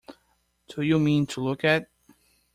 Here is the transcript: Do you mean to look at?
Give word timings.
Do 0.69 0.81
you 0.81 0.97
mean 0.97 1.27
to 1.27 1.41
look 1.41 1.63
at? 1.63 1.87